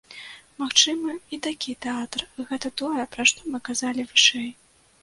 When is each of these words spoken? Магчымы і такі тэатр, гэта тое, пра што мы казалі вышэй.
Магчымы 0.61 1.13
і 1.37 1.39
такі 1.47 1.75
тэатр, 1.87 2.25
гэта 2.49 2.75
тое, 2.85 3.01
пра 3.13 3.23
што 3.35 3.39
мы 3.55 3.65
казалі 3.71 4.09
вышэй. 4.15 4.51